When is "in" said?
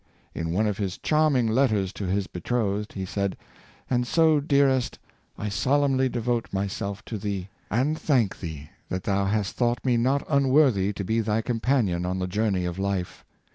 0.33-0.49